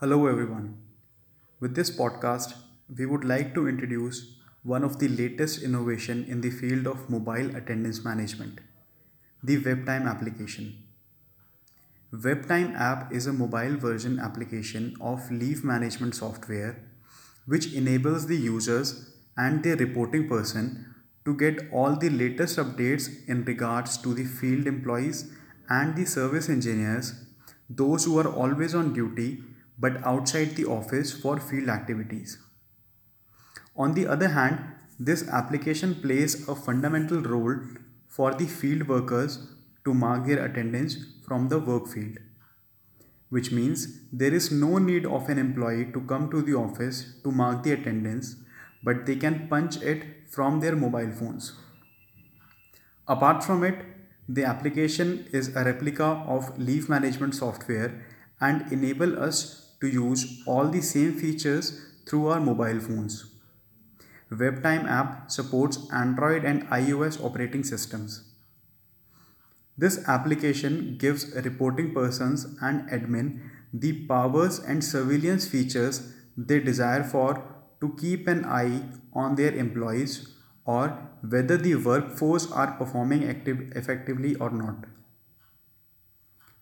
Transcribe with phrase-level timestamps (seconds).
[0.00, 0.78] Hello, everyone.
[1.60, 2.54] With this podcast,
[2.98, 7.54] we would like to introduce one of the latest innovation in the field of mobile
[7.54, 8.60] attendance management,
[9.42, 10.84] the WebTime application.
[12.14, 16.82] WebTime app is a mobile version application of leave management software
[17.44, 20.94] which enables the users and their reporting person
[21.26, 25.30] to get all the latest updates in regards to the field employees
[25.68, 27.12] and the service engineers,
[27.68, 29.42] those who are always on duty
[29.80, 32.38] but outside the office for field activities.
[33.76, 34.58] On the other hand,
[34.98, 37.56] this application plays a fundamental role
[38.08, 39.38] for the field workers
[39.84, 42.18] to mark their attendance from the work field,
[43.30, 47.32] which means there is no need of an employee to come to the office to
[47.32, 48.36] mark the attendance,
[48.82, 51.54] but they can punch it from their mobile phones.
[53.08, 53.86] Apart from it,
[54.28, 58.04] the application is a replica of leave management software
[58.40, 63.26] and enable us to use all the same features through our mobile phones.
[64.30, 68.22] WebTime app supports Android and iOS operating systems.
[69.76, 73.40] This application gives reporting persons and admin
[73.72, 77.42] the powers and surveillance features they desire for
[77.80, 78.82] to keep an eye
[79.14, 80.28] on their employees
[80.64, 80.88] or
[81.28, 84.84] whether the workforce are performing active, effectively or not.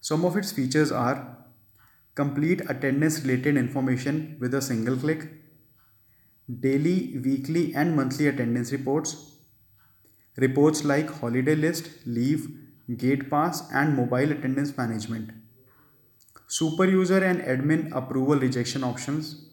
[0.00, 1.36] Some of its features are
[2.20, 5.26] complete attendance related information with a single click,
[6.60, 9.16] daily, weekly, and monthly attendance reports,
[10.36, 12.48] reports like holiday list, leave,
[12.96, 15.30] gate pass, and mobile attendance management,
[16.46, 19.48] super user and admin approval rejection options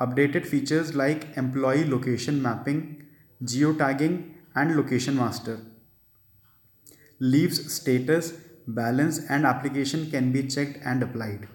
[0.00, 3.04] Updated features like employee location mapping,
[3.44, 5.60] geotagging, and location master.
[7.20, 8.32] Leaves status,
[8.66, 11.46] balance, and application can be checked and applied.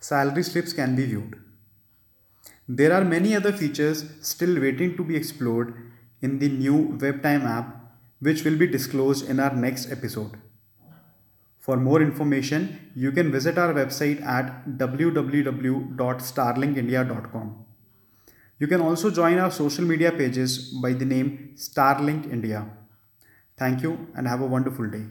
[0.00, 1.38] Salary slips can be viewed.
[2.66, 5.74] There are many other features still waiting to be explored
[6.22, 7.76] in the new WebTime app,
[8.20, 10.38] which will be disclosed in our next episode.
[11.58, 17.66] For more information, you can visit our website at www.starlinkindia.com.
[18.58, 22.66] You can also join our social media pages by the name Starlink India.
[23.56, 25.04] Thank you and have a wonderful day.